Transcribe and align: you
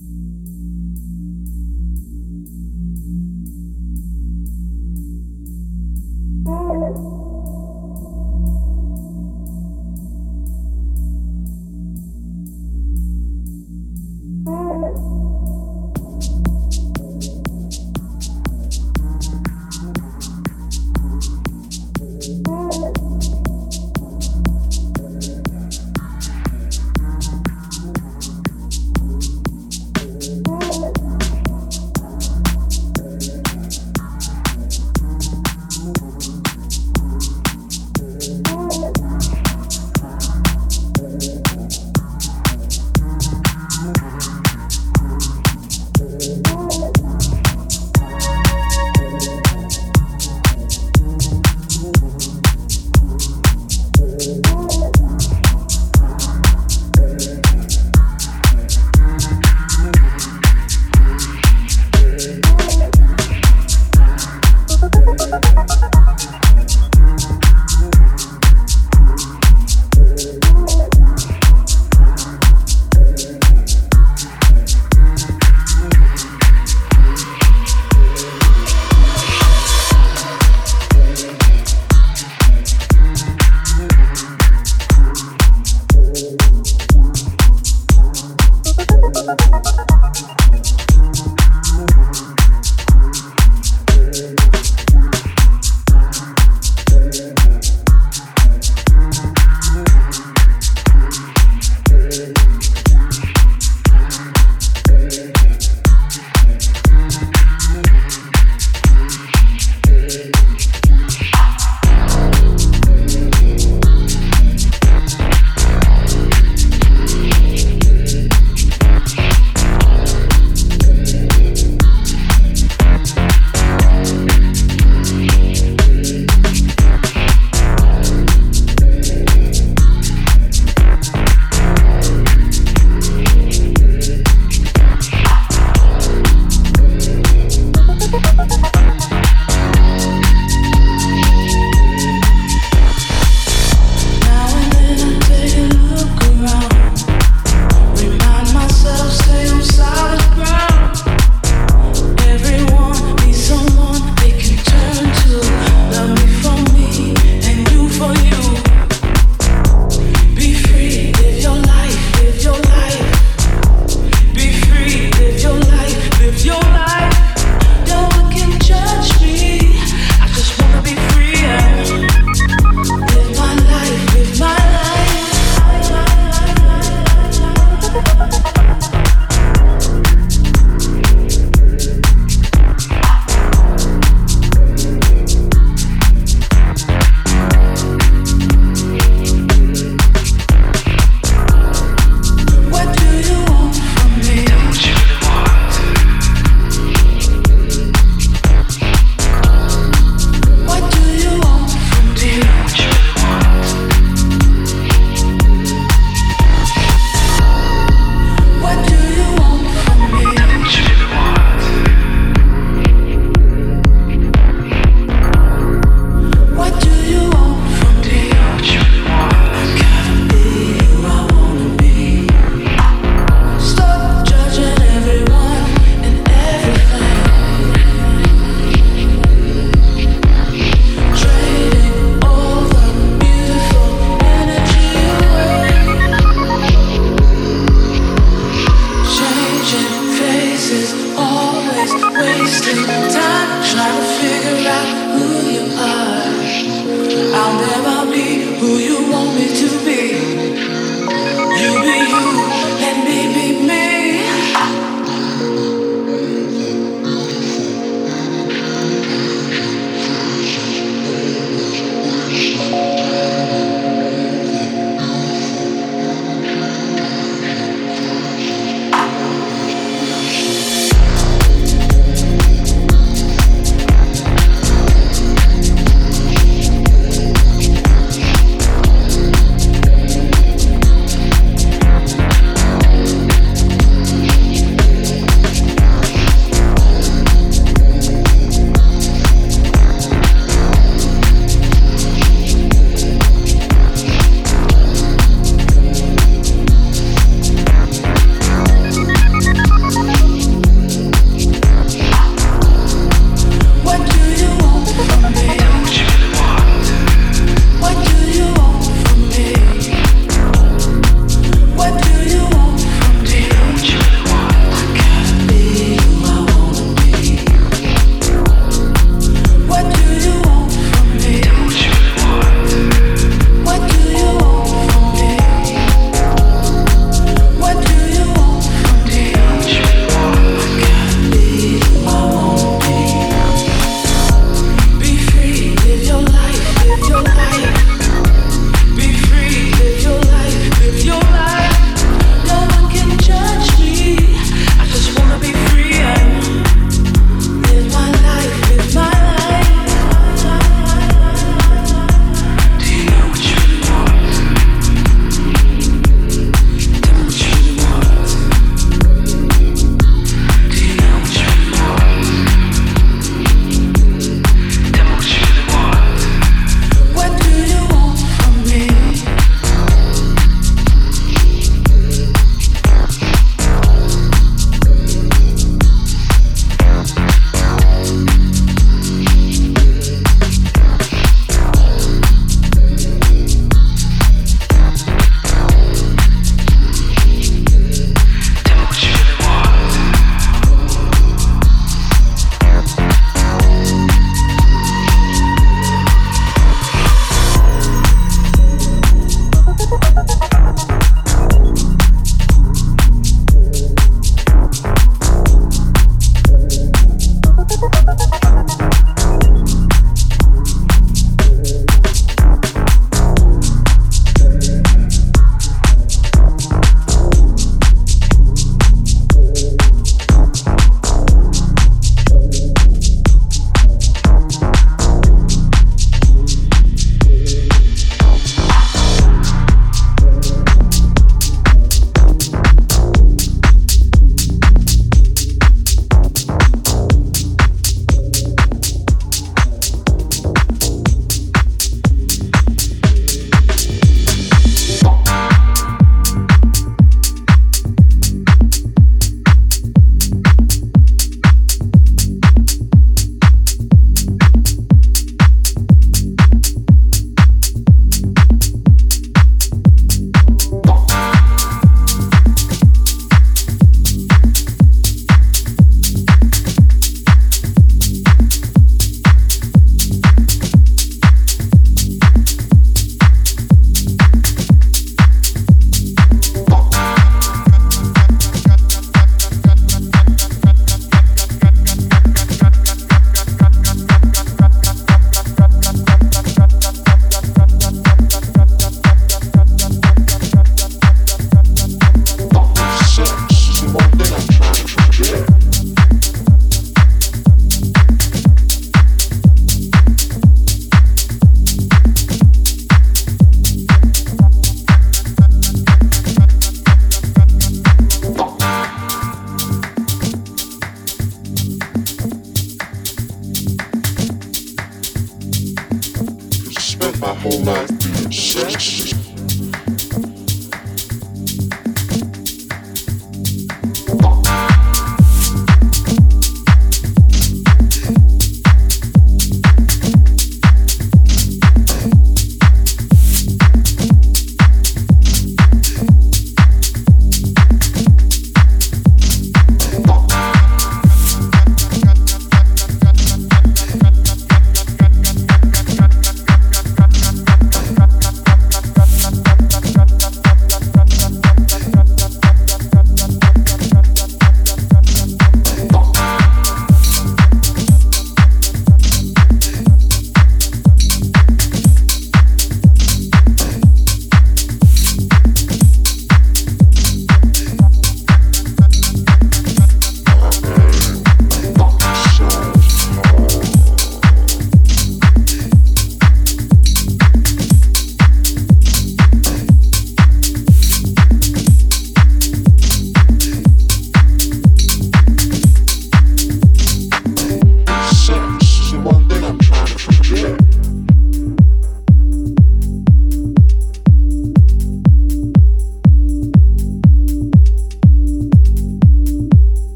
you 0.00 0.23